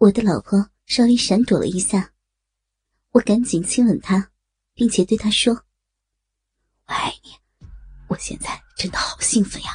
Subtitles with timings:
[0.00, 2.12] 我的老婆稍微闪躲了一下，
[3.12, 4.30] 我赶紧亲吻她，
[4.72, 5.52] 并且对她说
[6.88, 7.32] ：“我爱你，
[8.08, 9.72] 我现在真的好兴奋呀。”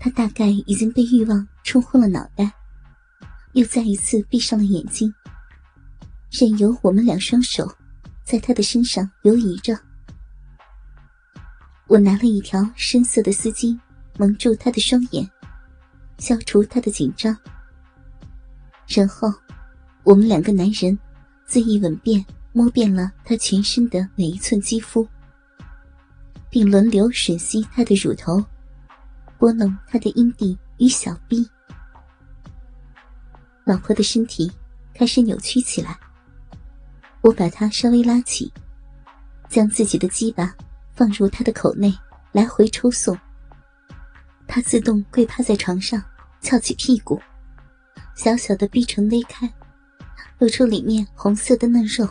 [0.00, 2.50] 她大概已经被欲望冲昏了脑袋，
[3.52, 5.14] 又再一次闭上了眼睛，
[6.30, 7.70] 任由我们两双手
[8.24, 9.78] 在她的身上游移着。
[11.88, 13.78] 我拿了一条深色的丝巾
[14.16, 15.30] 蒙住她的双眼，
[16.16, 17.38] 消除她的紧张。
[18.86, 19.32] 然后，
[20.02, 20.98] 我们两个男人
[21.48, 25.06] 恣意吻遍、摸遍了她全身的每一寸肌肤，
[26.50, 28.44] 并轮流吮吸她的乳头，
[29.38, 31.48] 拨弄她的阴蒂与小臂。
[33.64, 34.52] 老婆的身体
[34.94, 35.98] 开始扭曲起来，
[37.22, 38.52] 我把她稍微拉起，
[39.48, 40.54] 将自己的鸡巴。
[40.96, 41.92] 放入她的口内，
[42.30, 43.18] 来回抽送。
[44.46, 46.00] 他自动跪趴在床上，
[46.40, 47.20] 翘起屁股，
[48.14, 49.52] 小小的逼唇微开，
[50.38, 52.08] 露出里面红色的嫩肉。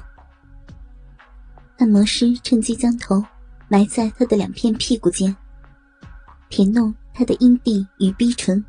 [1.78, 3.23] 按摩师趁机将头
[3.67, 5.36] 埋在他的两片屁股间，
[6.50, 8.63] 舔弄他的阴蒂与逼唇，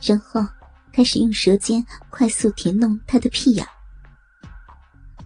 [0.00, 0.46] 然后
[0.92, 3.66] 开始用舌尖快速舔弄他的屁眼。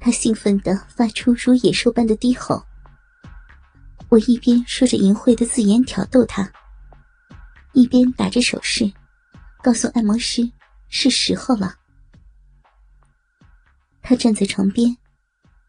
[0.01, 2.65] 他兴奋地发出如野兽般的低吼。
[4.09, 6.51] 我一边说着淫秽的字眼挑逗他，
[7.73, 8.93] 一边打着手势，
[9.63, 10.51] 告诉按摩师
[10.97, 11.75] 是时候了。
[14.01, 14.97] 他站在床边，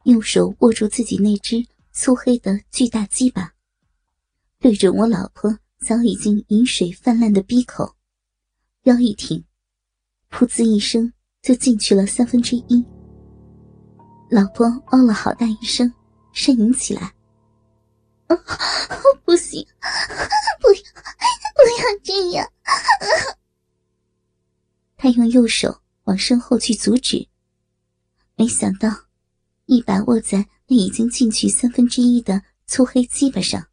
[0.03, 3.51] 用手握住自己那只粗黑的巨大鸡巴，
[4.59, 7.95] 对准我老婆早已经饮水泛滥的鼻口，
[8.83, 9.43] 腰一挺，
[10.29, 12.85] 噗呲一声就进去了三分之一。
[14.29, 15.91] 老婆哦了好大一声，
[16.35, 17.11] 呻吟起来。
[19.25, 19.65] 不行，
[20.61, 20.81] 不要，
[21.55, 22.47] 不要这样！
[25.05, 27.27] 他用右手往身后去阻止，
[28.35, 28.89] 没想到
[29.67, 33.67] 一把握在那已经进去三分之一的粗黑鸡巴上。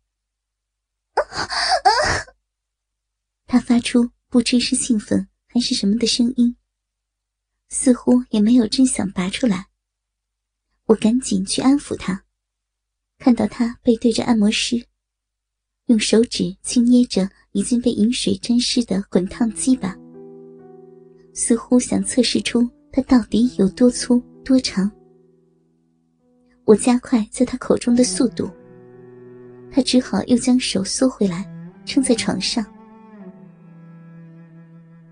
[3.47, 6.55] 他发出不知是兴奋还是什么的声音，
[7.71, 9.69] 似乎也没有真想拔出来。
[10.85, 12.27] 我赶紧去安抚他。
[13.17, 14.87] 看到他背对着按摩师，
[15.87, 19.97] 用手指轻捏着已经被饮水沾湿的滚烫鸡巴，
[21.33, 24.91] 似乎想测试出它到底有多粗多长。
[26.65, 28.51] 我加快在他口中的速度，
[29.71, 31.45] 他只好又将手缩回来，
[31.85, 32.65] 撑在床上。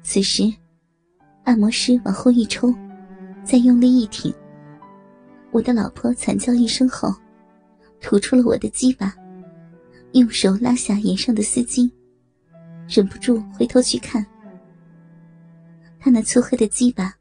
[0.02, 0.44] 此时，
[1.44, 2.72] 按摩师往后一抽，
[3.44, 4.32] 再用力一挺，
[5.50, 7.12] 我的老婆惨叫一声后。
[8.00, 9.14] 吐出了我的鸡巴，
[10.12, 11.90] 用手拉下眼上的丝巾，
[12.88, 14.24] 忍不住回头去看。
[16.00, 17.14] 他那粗黑的鸡巴，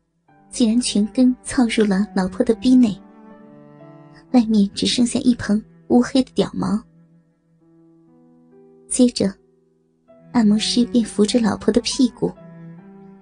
[0.50, 3.00] 竟然全根操入了老婆的逼内，
[4.32, 6.82] 外面只剩下一蓬乌黑的屌毛。
[8.88, 9.32] 接着，
[10.32, 12.32] 按摩师便扶着老婆的屁股，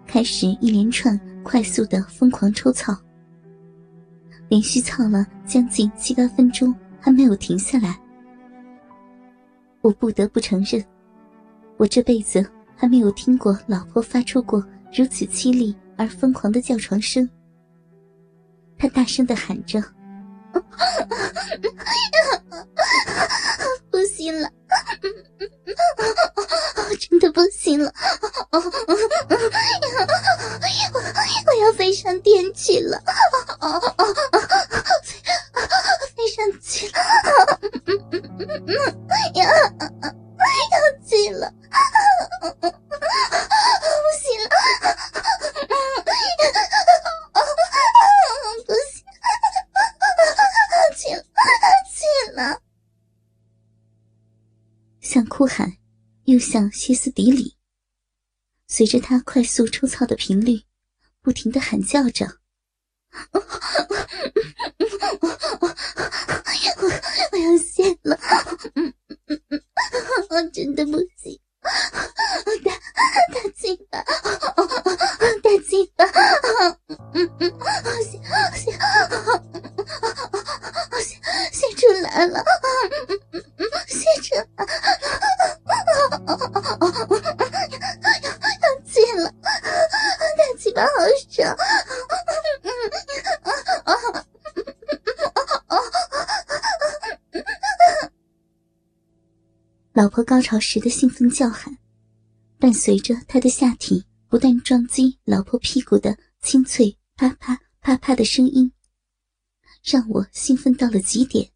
[0.05, 2.95] 开始一连串快速的疯狂抽操，
[4.47, 6.73] 连续操了将近七八分钟。
[6.99, 7.97] 还没有停下来，
[9.81, 10.83] 我不得不承认，
[11.77, 14.61] 我这辈子还没有听过老婆发出过
[14.93, 17.29] 如此凄厉而疯狂的叫床声。
[18.77, 19.81] 他大声的喊着
[23.89, 24.49] ：“不行了，
[26.99, 27.91] 真的不行了，
[31.47, 33.01] 我要飞上天去了。”
[36.15, 36.99] 飞上去了，
[56.49, 57.57] 像歇斯底里，
[58.69, 60.63] 随着他快速抽操的频率，
[61.21, 62.25] 不停的喊叫着。
[67.33, 68.17] 我要谢了，
[70.29, 71.37] 我真的不行，
[72.63, 72.71] 大
[73.33, 74.01] 大鸡巴，
[99.97, 101.75] 老婆高潮时的兴奋叫喊，
[102.59, 108.71] 伴随着她的下体不不断撞击老婆屁股的清脆啪啪啪啪的声音，
[109.83, 111.49] 让我兴奋到了极点。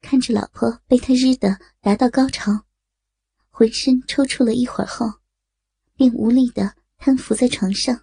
[0.00, 2.64] 看着老婆被他日的达到高潮，
[3.50, 5.06] 浑身抽搐了一会儿后，
[5.94, 8.00] 便无力的瘫伏在床上。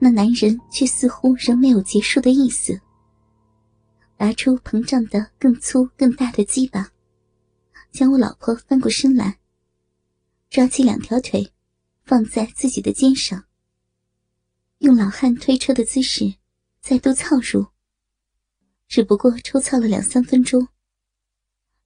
[0.00, 2.80] 那男人却似乎仍没有结束的意思，
[4.22, 6.92] 拔出膨胀的更粗更大的鸡巴，
[7.90, 9.40] 将我老婆翻过身来。
[10.48, 11.52] 抓起两条腿，
[12.04, 13.46] 放在自己的肩上，
[14.78, 16.36] 用老汉推车的姿势
[16.80, 17.66] 再度操入。
[18.86, 20.68] 只不过抽操了两三分钟，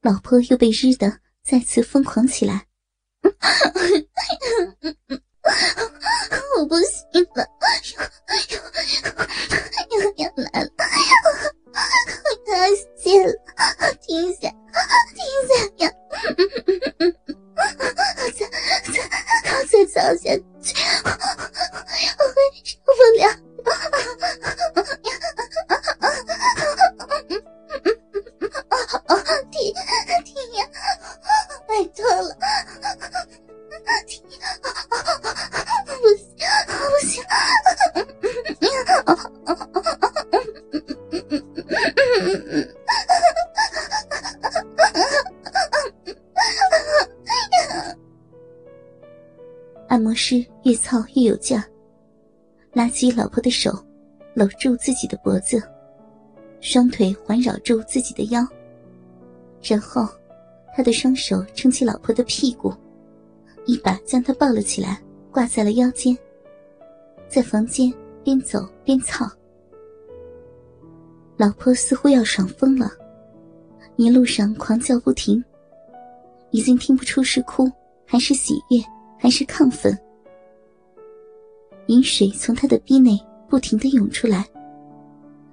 [0.02, 2.66] 老婆又被日的再次疯狂起来。
[6.58, 7.48] 我不行了，
[8.50, 10.65] 又又又来了，
[12.56, 13.30] 太险了，
[14.00, 14.48] 停下，
[15.14, 15.52] 停下
[15.84, 15.92] 呀！
[19.70, 20.55] 再下去，我
[50.86, 51.64] 操越有劲儿，
[52.72, 53.72] 拉起老婆的手，
[54.34, 55.60] 搂住自己的脖子，
[56.60, 58.46] 双腿环绕住自己的腰，
[59.60, 60.08] 然后
[60.76, 62.72] 他的双手撑起老婆的屁股，
[63.64, 65.02] 一把将她抱了起来，
[65.32, 66.16] 挂在了腰间，
[67.28, 67.92] 在房间
[68.22, 69.28] 边走边操。
[71.36, 72.92] 老婆似乎要爽疯了，
[73.96, 75.44] 一路上狂叫不停，
[76.52, 77.68] 已经听不出是哭
[78.06, 78.80] 还是喜悦。
[79.18, 79.98] 还是亢奋，
[81.86, 83.18] 饮水从他的逼内
[83.48, 84.44] 不停的涌出来，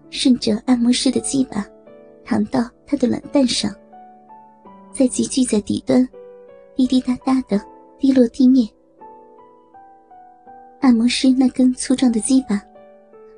[0.10, 1.66] 顺着按摩师的鸡巴，
[2.26, 3.74] 淌到他的卵蛋上，
[4.92, 6.08] 再集聚在底端，
[6.76, 7.62] 滴滴答答的
[8.00, 8.68] 滴落地面。
[10.82, 12.62] 按摩师那根粗壮的鸡巴，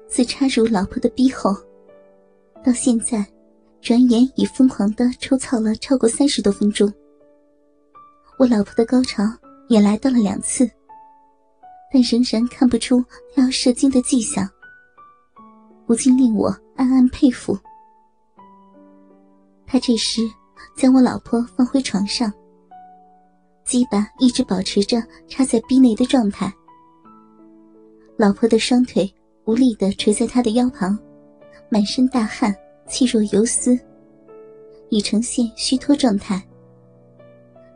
[0.08, 1.56] 自插入老婆的逼后，
[2.64, 3.26] 到现在，
[3.82, 6.92] 转眼已疯狂的抽操了超过三十多分钟。
[8.40, 9.24] 我老婆的高潮。
[9.68, 10.70] 也来到了两次，
[11.92, 13.04] 但仍然看不出
[13.34, 14.50] 他要射精的迹象，
[15.86, 17.58] 不禁令我暗暗佩服。
[19.66, 20.22] 他这时
[20.76, 22.32] 将我老婆放回床上，
[23.64, 26.52] 鸡巴一直保持着插在逼内的状态。
[28.18, 29.14] 老婆的双腿
[29.46, 30.98] 无力的垂在他的腰旁，
[31.70, 32.56] 满身大汗，
[32.88, 33.78] 气若游丝，
[34.90, 36.42] 已呈现虚脱状态，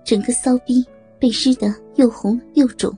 [0.04, 0.86] 整个骚逼。
[1.22, 2.98] 被湿得又红又肿，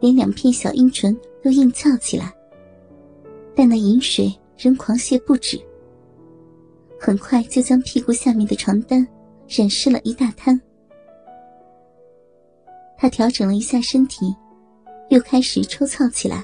[0.00, 2.32] 连两片小阴唇都硬翘起来，
[3.54, 5.60] 但那饮水仍狂泻不止，
[7.00, 9.06] 很快就将屁股下面的床单
[9.48, 10.60] 染湿了一大滩。
[12.96, 14.34] 他调整了一下身体，
[15.08, 16.42] 又开始抽操起来。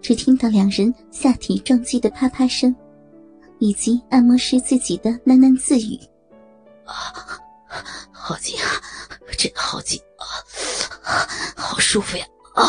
[0.00, 2.74] 只听到两人下体撞击的啪啪声，
[3.58, 5.96] 以及按摩师自己的喃喃自语
[6.84, 7.38] ：“啊，
[8.10, 8.66] 好紧啊！”
[9.38, 10.00] 真的好紧，
[11.92, 12.26] 舒服呀！
[12.54, 12.64] 啊！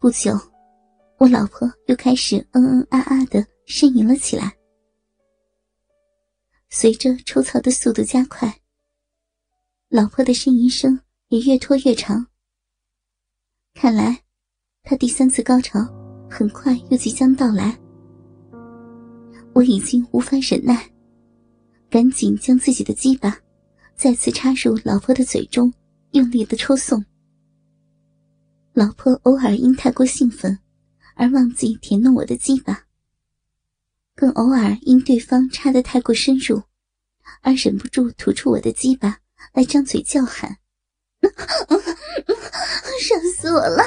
[0.00, 0.36] 不久，
[1.18, 4.52] 我老婆又开始嗯嗯啊啊的呻吟了起来。
[6.70, 8.52] 随着抽槽的速度加快，
[9.90, 10.98] 老婆的呻吟声
[11.28, 12.26] 也越拖越长。
[13.74, 14.20] 看来，
[14.82, 15.78] 她第三次高潮
[16.28, 17.78] 很快又即将到来。
[19.52, 20.90] 我已经无法忍耐，
[21.88, 23.38] 赶紧将自己的鸡巴。
[23.94, 25.72] 再次插入老婆的嘴中，
[26.12, 27.04] 用力的抽送。
[28.72, 30.58] 老婆偶尔因太过兴奋，
[31.14, 32.86] 而忘记舔弄我的鸡巴，
[34.14, 36.62] 更偶尔因对方插得太过深入，
[37.42, 39.18] 而忍不住吐出我的鸡巴
[39.52, 40.56] 来张嘴叫喊
[41.20, 43.84] ：“烧死我了！